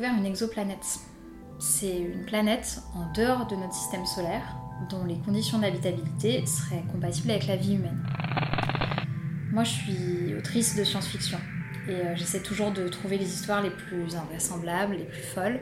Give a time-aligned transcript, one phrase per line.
[0.00, 1.00] Une exoplanète.
[1.58, 4.56] C'est une planète en dehors de notre système solaire
[4.88, 8.00] dont les conditions d'habitabilité seraient compatibles avec la vie humaine.
[9.50, 11.38] Moi, je suis autrice de science-fiction
[11.88, 15.60] et euh, j'essaie toujours de trouver les histoires les plus invraisemblables, les plus folles.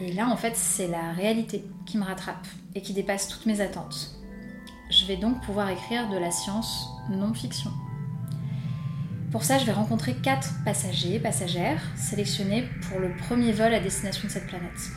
[0.00, 3.60] Et là, en fait, c'est la réalité qui me rattrape et qui dépasse toutes mes
[3.60, 4.18] attentes.
[4.90, 7.70] Je vais donc pouvoir écrire de la science non-fiction.
[9.30, 14.26] Pour ça, je vais rencontrer quatre passagers, passagères, sélectionnés pour le premier vol à destination
[14.26, 14.90] de cette planète.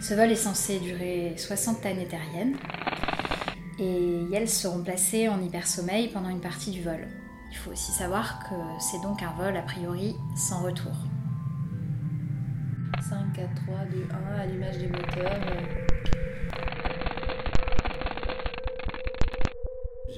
[0.00, 2.54] Ce vol est censé durer 60 années terriennes
[3.80, 7.08] et elles seront placées en hypersommeil pendant une partie du vol.
[7.50, 10.92] Il faut aussi savoir que c'est donc un vol a priori sans retour.
[13.08, 15.87] 5, 4, 3, 2, 1, allumage des moteurs.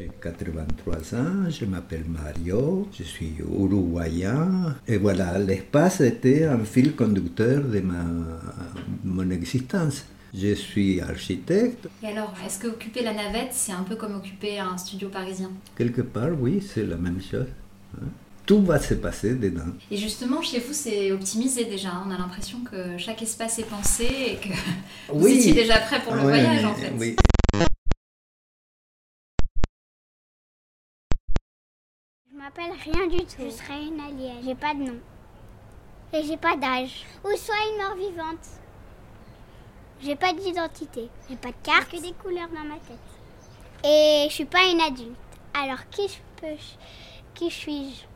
[0.01, 4.75] J'ai 83 ans, je m'appelle Mario, je suis uruguayen.
[4.89, 8.03] Et voilà, l'espace était un fil conducteur de ma,
[9.05, 10.05] mon existence.
[10.33, 11.87] Je suis architecte.
[12.03, 15.51] Et alors, est-ce que occuper la navette, c'est un peu comme occuper un studio parisien?
[15.77, 17.49] Quelque part, oui, c'est la même chose.
[18.01, 18.07] hein.
[18.47, 19.71] Tout va se passer dedans.
[19.91, 21.91] Et justement, chez vous, c'est optimisé déjà.
[21.91, 22.05] hein.
[22.07, 24.49] On a l'impression que chaque espace est pensé et que
[25.13, 25.33] vous Oui.
[25.39, 26.93] étiez déjà prêt pour le Ouais, voyage, en fait.
[26.99, 27.17] oui.
[32.41, 33.43] M'appelle rien du tout.
[33.45, 34.43] Je serai une alien.
[34.43, 34.99] J'ai pas de nom.
[36.15, 37.05] Et j'ai pas d'âge.
[37.23, 38.47] Ou soit une mort vivante.
[40.01, 41.11] J'ai pas d'identité.
[41.29, 41.91] J'ai pas de carte.
[41.91, 43.85] que des couleurs dans ma tête.
[43.85, 45.19] Et je suis pas une adulte.
[45.53, 46.57] Alors qui je peux
[47.35, 48.07] Qui suis-je?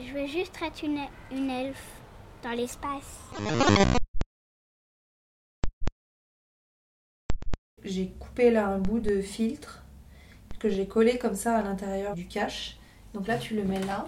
[0.00, 1.92] Je veux juste être une, une elfe
[2.42, 3.20] dans l'espace.
[7.82, 9.82] J'ai coupé là un bout de filtre
[10.58, 12.79] que j'ai collé comme ça à l'intérieur du cache.
[13.14, 14.06] Donc là, tu le mets là.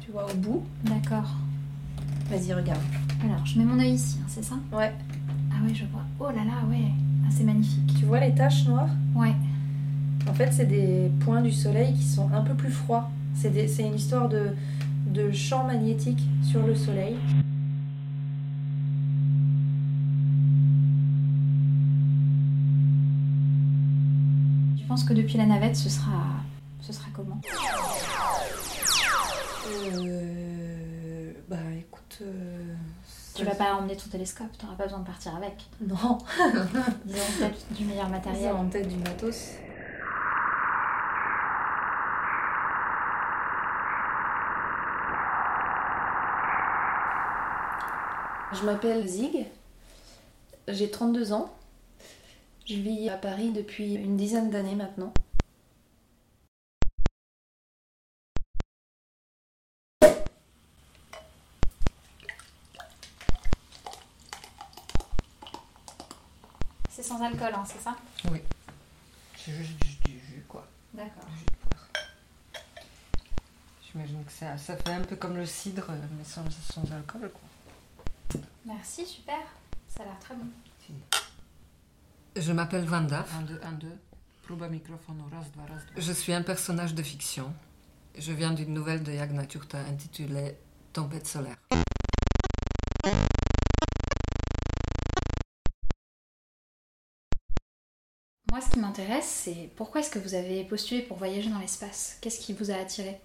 [0.00, 0.64] Tu vois au bout.
[0.84, 1.36] D'accord.
[2.30, 2.80] Vas-y, regarde.
[3.22, 4.54] Alors, je mets mon œil ici, hein, c'est ça?
[4.72, 4.92] Ouais.
[5.52, 6.04] Ah ouais, je vois.
[6.18, 6.90] Oh là là, ouais.
[7.24, 7.94] Ah, c'est magnifique.
[7.98, 8.88] Tu vois les taches noires?
[9.14, 9.34] Ouais.
[10.28, 13.10] En fait, c'est des points du soleil qui sont un peu plus froids.
[13.34, 14.50] C'est une histoire de,
[15.06, 17.16] de champ magnétique sur le soleil.
[24.90, 26.24] Penses que depuis la navette, ce sera,
[26.80, 27.40] ce sera comment
[29.68, 32.18] Euh, bah écoute.
[32.22, 32.74] euh,
[33.36, 35.54] Tu vas pas emmener ton télescope, t'auras pas besoin de partir avec.
[35.80, 36.18] Non,
[37.04, 38.50] Disons peut-être du meilleur matériel.
[38.52, 39.52] Ils ont en tête du matos.
[48.52, 49.46] Je m'appelle Zig,
[50.68, 51.50] j'ai 32 ans.
[52.70, 55.12] Je vis à Paris depuis une dizaine d'années maintenant.
[66.88, 67.96] C'est sans alcool, hein, c'est ça?
[68.30, 68.40] Oui.
[69.36, 70.64] C'est juste du, du jus, quoi.
[70.94, 71.24] D'accord.
[71.24, 71.88] Du jus de poire.
[73.82, 78.40] J'imagine que ça, ça fait un peu comme le cidre, mais sans, sans alcool, quoi.
[78.64, 79.40] Merci, super.
[79.88, 80.46] Ça a l'air très bon.
[82.36, 83.24] Je m'appelle Vanda.
[83.40, 83.88] 1, 2, 1, 2.
[84.42, 86.00] Proba microfono, raz, dva, raz, dva.
[86.00, 87.52] Je suis un personnage de fiction.
[88.16, 90.56] Je viens d'une nouvelle de Yagna Turta intitulée
[90.92, 91.56] Tempête solaire.
[98.50, 102.18] Moi, ce qui m'intéresse, c'est pourquoi est-ce que vous avez postulé pour voyager dans l'espace?
[102.20, 103.20] Qu'est-ce qui vous a attiré?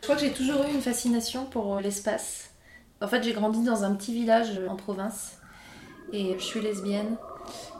[0.00, 2.50] Je crois que j'ai toujours eu une fascination pour euh, l'espace.
[3.00, 5.38] En fait, j'ai grandi dans un petit village euh, en province
[6.12, 7.16] et je suis lesbienne.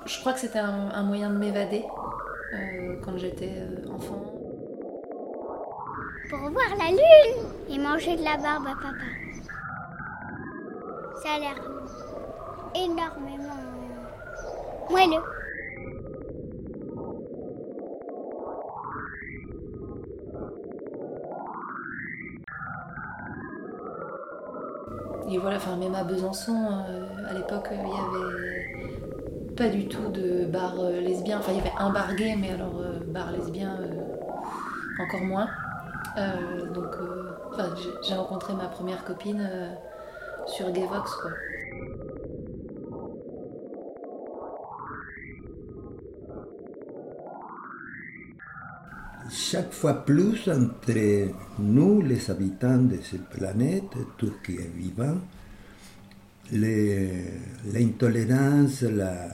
[0.06, 1.84] Je crois que c'était un, un moyen de m'évader
[2.54, 4.24] euh, quand j'étais euh, enfant.
[6.28, 9.06] Pour voir la lune et manger de la barbe à papa.
[11.22, 11.54] Ça a l'air
[12.74, 13.56] énormément
[14.88, 15.22] moelleux.
[25.32, 28.89] Et voilà, enfin, même à Besançon, euh, à l'époque, il y avait
[29.56, 31.38] pas du tout de bar euh, lesbien.
[31.38, 35.48] Enfin, il y avait un bar gay, mais alors euh, bar lesbien, euh, encore moins.
[36.74, 36.94] Donc,
[38.02, 39.48] j'ai- rencontré ma première copine
[40.46, 41.30] sur Gayvox, quoi.
[49.30, 55.16] chaque fois plus entre nous, les habitants de cette planète, tout ce qui est vivant,
[56.52, 57.24] les-
[57.72, 59.28] l'intolérance, la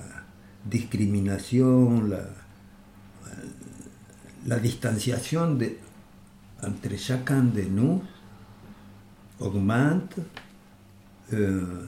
[0.65, 2.21] discrimination, la,
[4.47, 5.77] la distanciation de-
[6.63, 8.03] entre chacun de nous
[9.41, 10.17] augmente.
[11.33, 11.85] Euh,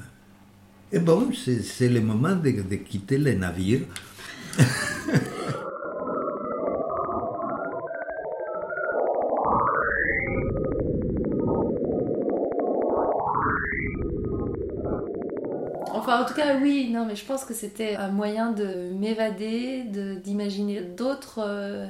[0.93, 3.81] et bon, c'est le moment de, de quitter le navire.
[16.49, 21.41] Cas, oui, non, mais je pense que c'était un moyen de m'évader, de- d'imaginer d'autres
[21.47, 21.87] euh,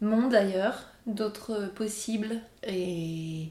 [0.00, 2.36] mondes ailleurs, d'autres possibles.
[2.66, 3.48] Et,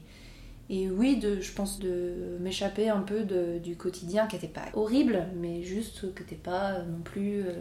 [0.70, 3.22] oui, de, je pense de m'échapper un peu
[3.60, 7.52] du quotidien qui n'était pas horrible, mais juste qui n'était pas non plus euh,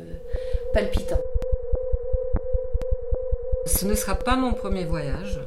[0.73, 1.19] palpitant.
[3.65, 5.39] Ce ne sera pas mon premier voyage.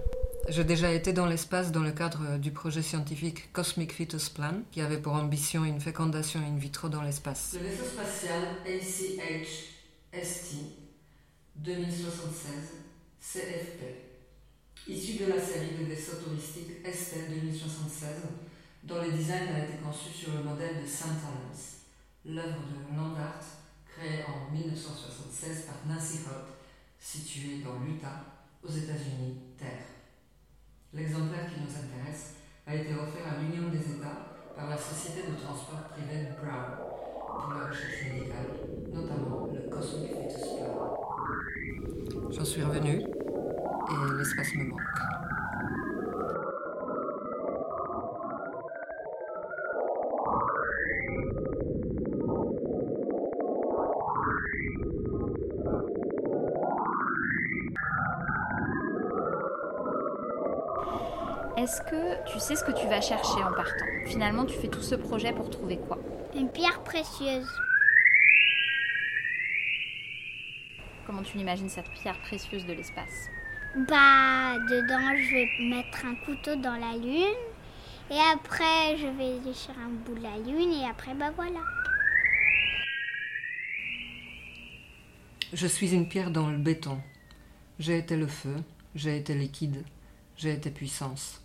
[0.50, 4.80] J'ai déjà été dans l'espace dans le cadre du projet scientifique Cosmic Fetus Plan, qui
[4.80, 7.50] avait pour ambition une fécondation in vitro dans l'espace.
[7.52, 10.54] Le vaisseau spatial ACH-ST
[11.56, 12.52] 2076
[13.20, 13.82] CFP,
[14.88, 18.08] issu de la série de vaisseaux touristiques ST 2076,
[18.84, 21.04] dont le design a été conçu sur le modèle de St.
[21.04, 21.84] Helens,
[22.24, 23.44] l'œuvre de Nandart,
[23.86, 26.48] créée en 1976 par Nancy Holt,
[26.98, 28.24] située dans l'Utah,
[28.66, 29.97] aux États-Unis, Terre.
[30.94, 32.36] L'exemplaire qui nous intéresse
[32.66, 34.24] a été offert à l'Union des États
[34.56, 36.78] par la société de transport privée Brown
[37.26, 38.46] pour la recherche médicale,
[38.90, 40.44] notamment le Cosmic Fetus.
[42.30, 45.27] J'en suis revenu et l'espace me manque.
[61.58, 64.80] Est-ce que tu sais ce que tu vas chercher en partant Finalement, tu fais tout
[64.80, 65.98] ce projet pour trouver quoi
[66.36, 67.48] Une pierre précieuse.
[71.04, 73.28] Comment tu l'imagines cette pierre précieuse de l'espace
[73.74, 77.42] Bah, dedans, je vais mettre un couteau dans la lune.
[78.12, 80.72] Et après, je vais déchirer un bout de la lune.
[80.72, 81.64] Et après, bah voilà.
[85.52, 87.00] Je suis une pierre dans le béton.
[87.80, 88.54] J'ai été le feu,
[88.94, 89.82] j'ai été liquide,
[90.36, 91.42] j'ai été puissance.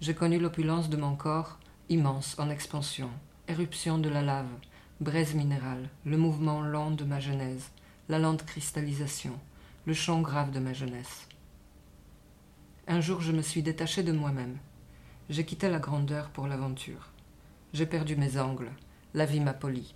[0.00, 1.58] J'ai connu l'opulence de mon corps,
[1.88, 3.10] immense en expansion,
[3.48, 4.50] éruption de la lave,
[5.00, 7.70] braise minérale, le mouvement lent de ma genèse,
[8.08, 9.38] la lente cristallisation,
[9.86, 11.28] le chant grave de ma jeunesse.
[12.88, 14.56] Un jour, je me suis détaché de moi-même.
[15.28, 17.10] J'ai quitté la grandeur pour l'aventure.
[17.72, 18.72] J'ai perdu mes angles,
[19.14, 19.92] la vie m'a poli.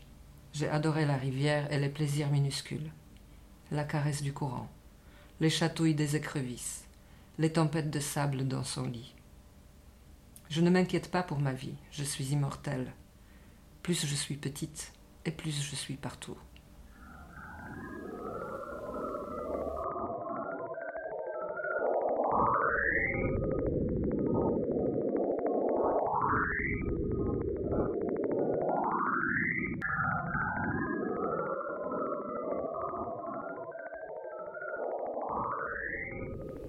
[0.53, 2.91] J'ai adoré la rivière et les plaisirs minuscules
[3.71, 4.69] la caresse du courant,
[5.41, 6.85] les chatouilles des écrevisses,
[7.39, 9.14] les tempêtes de sable dans son lit.
[10.55, 12.93] Je ne m'inquiète pas pour ma vie, je suis immortelle.
[13.83, 14.93] Plus je suis petite,
[15.25, 16.37] et plus je suis partout.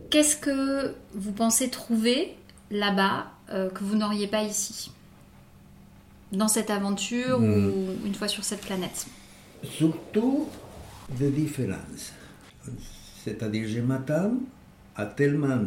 [0.10, 2.36] Qu'est-ce que vous pensez trouver
[2.72, 4.92] là-bas euh, que vous n'auriez pas ici
[6.32, 7.70] Dans cette aventure Hmm.
[7.70, 9.08] ou une fois sur cette planète
[9.64, 10.48] Surtout
[11.20, 12.14] des différences.
[13.24, 14.34] C'est-à-dire, je m'attends
[14.96, 15.62] à tellement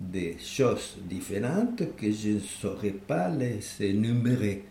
[0.00, 4.64] de choses différentes que je ne saurais pas les énumérer.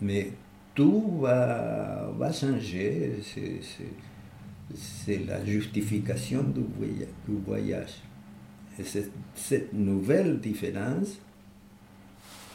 [0.00, 0.32] Mais
[0.74, 3.20] tout va, va changer.
[3.22, 3.60] C'est-
[5.26, 6.62] la justification du
[7.46, 7.94] voyage.
[8.78, 8.84] Et
[9.34, 11.18] cette nouvelle différence,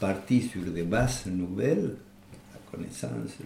[0.00, 1.96] partie sur des bases nouvelles,
[2.52, 3.36] la connaissance,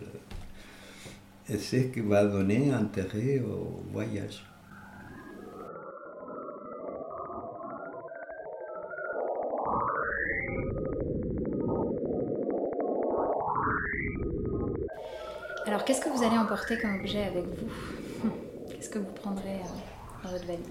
[1.44, 4.44] c'est ce qui va donner intérêt au voyage.
[15.66, 18.30] Alors, qu'est-ce que vous allez emporter comme objet avec vous?
[18.70, 20.62] Qu'est-ce que vous prendrez euh, dans votre valise?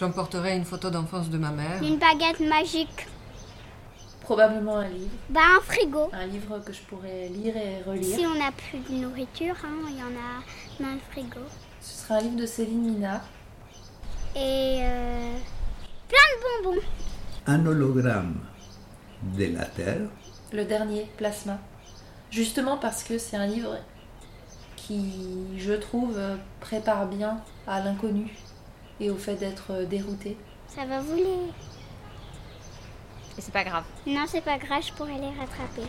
[0.00, 3.06] J'emporterai une photo d'enfance de ma mère, Une baguette magique.
[4.22, 5.10] Probablement un livre.
[5.28, 6.08] Bah, un frigo.
[6.14, 8.30] Un livre que je pourrais lire et Si relire.
[8.34, 10.42] on n'a plus de nourriture, hein, il y en a
[10.82, 11.40] dans le frigo.
[11.82, 13.20] Ce sera un livre de Céline Mina.
[14.34, 15.36] Et euh,
[16.08, 16.80] plein de bonbons.
[17.46, 18.40] Un hologramme
[19.36, 20.08] de la Terre,
[20.50, 21.58] Le dernier, Plasma.
[22.30, 23.76] Justement parce que c'est un livre
[24.76, 26.18] qui, je trouve,
[26.60, 28.34] prépare bien à l'inconnu
[29.00, 30.36] et au fait d'être euh, dérouté.
[30.68, 31.50] Ça va voler.
[33.38, 33.84] Et c'est pas grave.
[34.06, 35.82] Non, c'est pas grave, je pourrais les rattraper.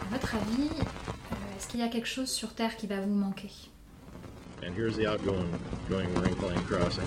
[0.00, 0.70] À votre avis,
[1.72, 3.50] qu'il y a quelque chose sur Terre qui va vous manquer?
[4.62, 5.50] And here's the outgoing
[5.88, 7.02] going Marine Plane crossing.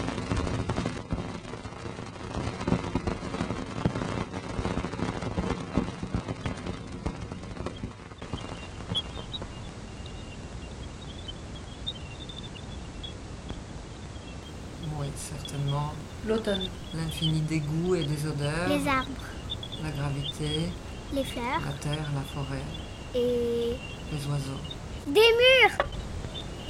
[14.99, 15.91] Oui, certainement.
[16.27, 16.67] L'automne.
[16.93, 18.67] L'infini des goûts et des odeurs.
[18.69, 19.09] Les arbres,
[19.83, 20.69] La gravité,
[21.13, 22.63] les fleurs la terre, la forêt,
[23.13, 23.73] et
[24.11, 24.59] les oiseaux,
[25.07, 25.77] des murs.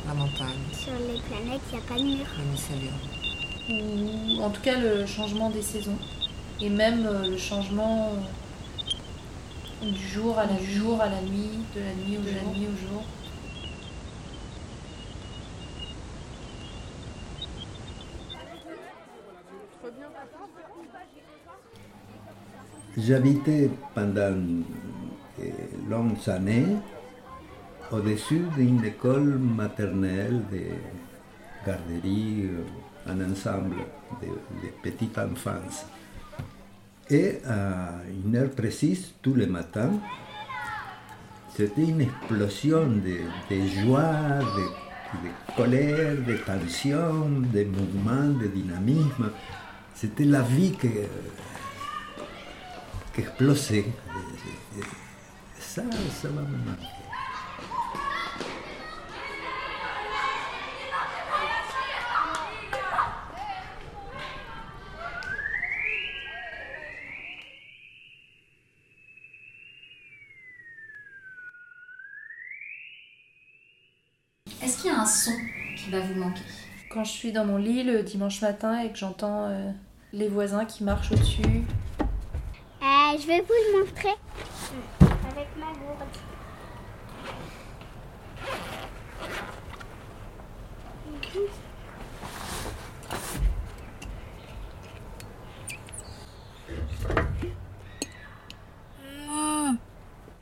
[0.07, 2.27] la montagne, Sur les planètes, il n'y a pas de murs.
[2.37, 2.93] le mycélium.
[4.37, 5.97] Ou en tout cas le changement des saisons.
[6.61, 8.11] Et même euh, le changement
[9.83, 12.33] euh, du jour à la du jour à la nuit, de la nuit au jour.
[12.53, 13.03] La nuit au jour.
[22.97, 26.77] J'habitais pendant de longues années
[27.91, 30.61] au-dessus d'une école maternelle de
[31.65, 33.75] garderie, euh, un ensemble
[34.21, 35.85] de, de petite enfance.
[37.09, 39.91] Et à une heure précise, tous les matins,
[41.53, 43.19] c'était une explosion de,
[43.53, 49.31] de joie, de, de colère, de tension, de mouvement, de dynamisme.
[49.93, 50.87] C'était la vie que,
[55.57, 56.85] Ça, ça m'a marqué.
[74.61, 75.31] Est-ce qu'il y a un son
[75.77, 76.41] qui va vous manquer?
[76.89, 79.71] Quand je suis dans mon lit le dimanche matin et que j'entends euh,
[80.11, 81.63] les voisins qui marchent au-dessus,
[83.25, 84.15] je vais vous le montrer.
[85.01, 86.07] Avec ma gourde.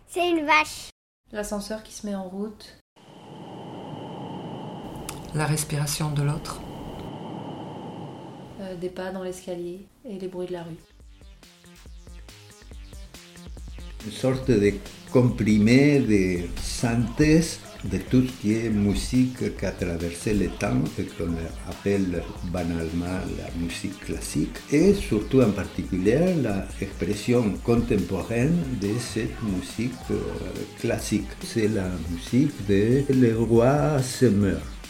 [0.07, 0.89] C'est une vache.
[1.31, 2.77] l'ascenseur qui se met en route,
[5.33, 6.61] La respiration de l'autre.
[8.61, 10.77] euh, des pas dans l'escalier et les bruits de la rue.
[14.11, 14.73] Sorte de
[15.11, 21.03] comprimé de synthèse de tout ce qui est musique qui a traversé le temps et
[21.03, 21.33] qu'on
[21.69, 26.19] appelle banalement la musique classique et surtout en particulier
[26.79, 30.15] l'expression contemporaine de cette musique euh,
[30.79, 31.27] classique.
[31.43, 34.82] C'est la musique de Le roi se meurt.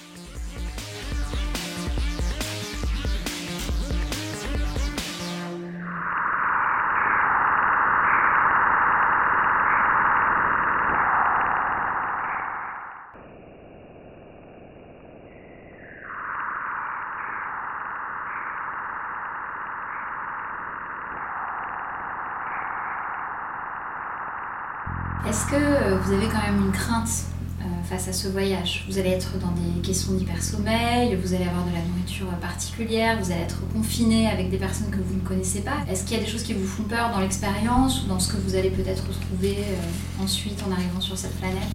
[28.28, 33.20] Voyage Vous allez être dans des questions d'hypersommeil, vous allez avoir de la nourriture particulière,
[33.22, 35.78] vous allez être confiné avec des personnes que vous ne connaissez pas.
[35.90, 38.32] Est-ce qu'il y a des choses qui vous font peur dans l'expérience ou dans ce
[38.32, 41.74] que vous allez peut-être retrouver euh, ensuite en arrivant sur cette planète?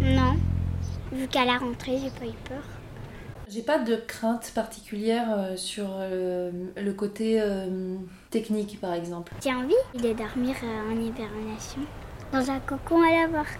[0.00, 0.36] Non.
[1.12, 2.77] Vu qu'à la rentrée, j'ai pas eu peur.
[3.50, 7.96] J'ai pas de crainte particulière euh, sur euh, le côté euh,
[8.30, 9.32] technique par exemple.
[9.42, 11.80] J'ai envie de dormir en hibernation.
[12.30, 13.58] Dans un cocon à la barque.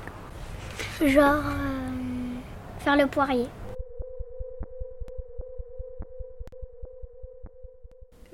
[1.01, 2.35] Genre euh,
[2.81, 3.47] faire le poirier.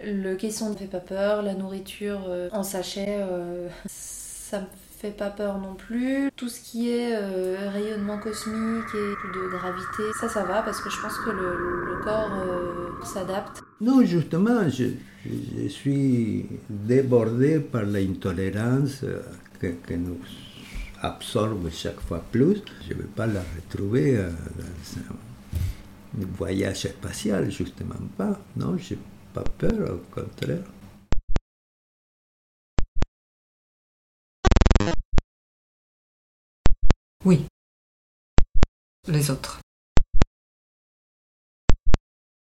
[0.03, 5.17] Le caisson ne fait pas peur, la nourriture euh, en sachet, euh, ça me fait
[5.17, 6.31] pas peur non plus.
[6.37, 10.91] Tout ce qui est euh, rayonnement cosmique et de gravité, ça ça va parce que
[10.91, 13.63] je pense que le, corps euh, s'adapte.
[13.81, 14.87] Non, justement, je,
[15.69, 19.21] suis débordé par l'intolérance euh,
[19.61, 20.19] que, nous
[21.03, 22.63] absorbe chaque fois plus.
[22.89, 28.39] Je ne vais pas la retrouver dans un voyage spatial, justement pas.
[28.57, 29.01] Non, je n'ai
[29.35, 30.65] pas peur, au contraire.
[37.25, 37.47] Oui.
[39.09, 39.61] Les autres.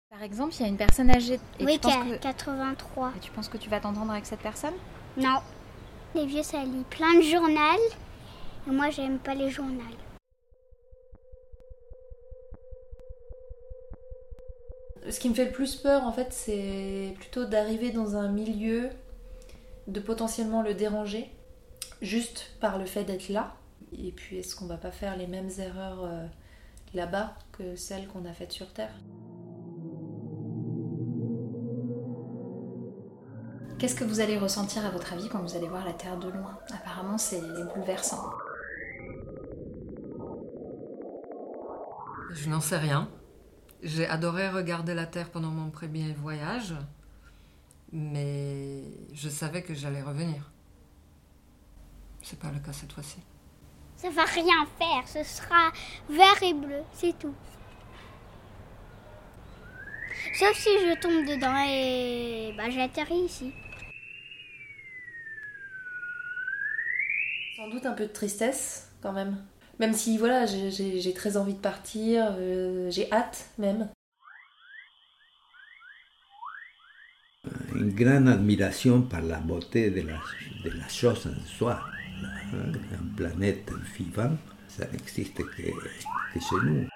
[0.09, 2.21] Par exemple, il y a une personne âgée et oui, tu, penses qui a que...
[2.21, 3.13] 83.
[3.15, 4.73] et tu penses que tu vas t'entendre avec cette personne?
[5.17, 5.39] Non.
[6.15, 7.79] Les vieux, ça lit plein de journal.
[8.67, 9.81] Et moi, j'aime pas les journaux.
[15.09, 18.89] Ce qui me fait le plus peur en fait, c'est plutôt d'arriver dans un milieu
[19.87, 21.29] de potentiellement le déranger
[22.01, 23.55] juste par le fait d'être là
[23.91, 26.25] Et puis est-ce qu'on va pas faire les mêmes erreurs euh,
[26.93, 28.93] là-bas que celles qu'on a faites sur Terre?
[33.77, 36.29] Qu'est-ce que vous allez ressentir à votre avis quand vous allez voir la Terre de
[36.29, 36.59] loin?
[36.71, 37.41] Apparemment, c'est
[37.73, 38.29] bouleversant.
[42.33, 43.09] Je n'en sais rien.
[43.81, 46.75] J'ai adoré regarder la Terre pendant mon premier voyage,
[47.91, 48.83] mais
[49.13, 50.51] je savais que j'allais revenir.
[52.21, 53.17] C'est pas le cas cette fois-ci.
[54.01, 55.71] Ça va rien faire, ce sera
[56.09, 57.35] vert et bleu, c'est tout.
[60.33, 63.53] Sauf si je tombe dedans et bah, j'atterris ici.
[67.55, 69.37] Sans doute un peu de tristesse quand même.
[69.79, 73.87] Même si voilà, j'ai- très envie de partir, euh, j'ai hâte même.
[77.75, 80.19] Une grande admiration par la beauté de la,
[80.63, 81.81] de la chose en soi.
[82.23, 84.35] Un planète vivant,
[84.67, 85.61] ça n'existe que,
[86.33, 86.87] que chez nous.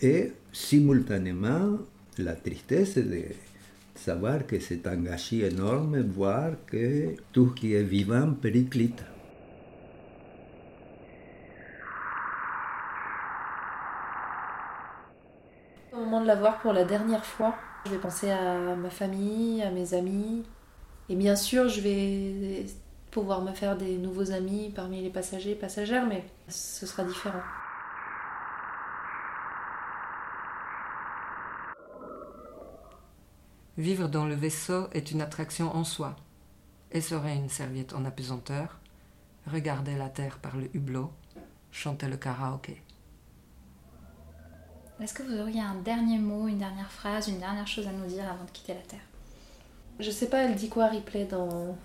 [0.00, 1.78] Et simultanément,
[2.18, 3.24] la tristesse de
[3.94, 9.04] savoir que c'est un gâchis énorme, voir que tout ce qui est vivant périclite.
[15.92, 19.62] Au moment de la voir pour la dernière fois, je vais penser à ma famille,
[19.62, 20.44] à mes amis.
[21.08, 22.66] Et bien sûr, je vais
[23.10, 27.42] pouvoir me faire des nouveaux amis parmi les passagers et passagères, mais ce sera différent.
[33.76, 36.16] Vivre dans le vaisseau est une attraction en soi.
[36.90, 38.78] Essorer une serviette en apesanteur,
[39.46, 41.12] regarder la terre par le hublot,
[41.70, 42.82] chanter le karaoké.
[45.00, 48.06] Est-ce que vous auriez un dernier mot, une dernière phrase, une dernière chose à nous
[48.06, 48.98] dire avant de quitter la Terre?
[50.00, 51.76] Je sais pas, elle dit quoi Ripley dans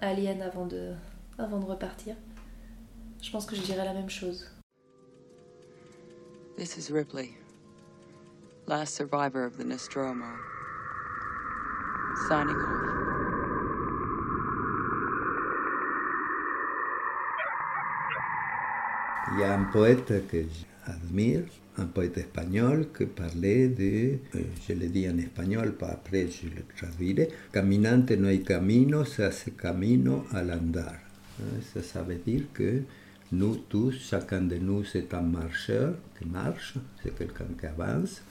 [0.00, 0.94] Alien avant de,
[1.38, 2.16] avant de repartir.
[3.22, 4.50] Je pense que je dirais la même chose.
[6.56, 7.36] This is Ripley,
[8.66, 10.26] last survivor of the Nostromo.
[12.28, 12.90] Signing off.
[19.32, 20.44] Il y a un poète que
[20.90, 21.44] j'admire,
[21.78, 26.46] un poète espagnol qui parlait de, euh, je le dis en espagnol, pas après je
[26.46, 30.98] le traduirai, Caminante no hay camino, se hace camino al andar.
[31.72, 32.82] Ça, ça veut dire que
[33.32, 38.22] nous tous, chacun de nous, c'est un marcheur qui marche, c'est quelqu'un qui avance,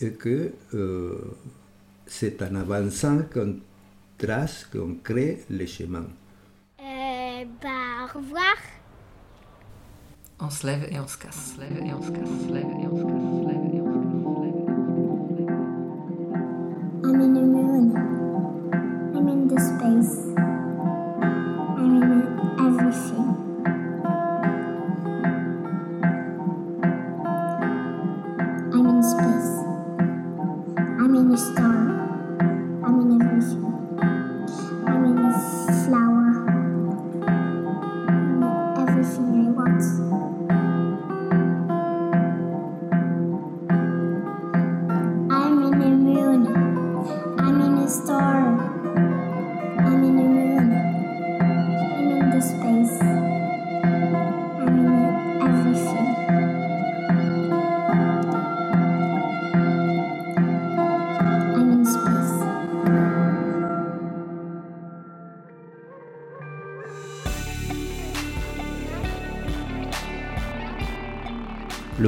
[0.00, 1.34] et que euh,
[2.06, 3.56] c'est en avançant qu'on
[4.16, 6.06] trace, qu'on crée les chemins.
[6.78, 8.56] Euh, bah, au revoir.
[10.38, 11.52] On se lève et on se casse.
[11.52, 12.28] On se lève et on se casse.
[12.46, 13.35] Se lève et on se casse.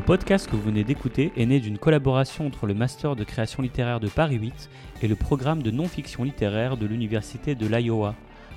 [0.09, 4.01] Podcast que vous venez d'écouter est né d'une collaboration entre le Master de création littéraire
[4.01, 4.71] de Paris 8
[5.03, 8.14] et le programme de non-fiction littéraire de l'Université de l'Iowa.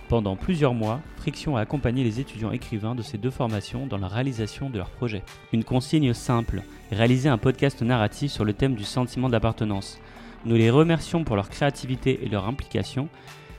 [0.08, 4.08] Pendant plusieurs mois, Friction a accompagné les étudiants écrivains de ces deux formations dans la
[4.08, 5.24] réalisation de leurs projets.
[5.52, 10.00] Une consigne simple, réaliser un podcast narratif sur le thème du sentiment d'appartenance.
[10.46, 13.10] Nous les remercions pour leur créativité et leur implication.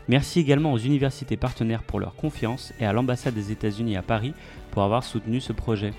[0.09, 4.33] Merci également aux universités partenaires pour leur confiance et à l'ambassade des États-Unis à Paris
[4.71, 5.93] pour avoir soutenu ce projet.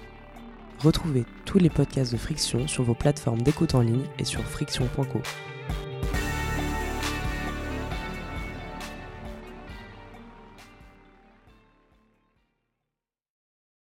[0.84, 5.22] Retrouvez tous les podcasts de Friction sur vos plateformes d'écoute en ligne et sur friction.co.